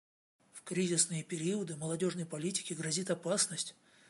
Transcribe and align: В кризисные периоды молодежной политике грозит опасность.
В 0.53 0.63
кризисные 0.63 1.21
периоды 1.23 1.75
молодежной 1.75 2.25
политике 2.25 2.73
грозит 2.73 3.11
опасность. 3.11 3.75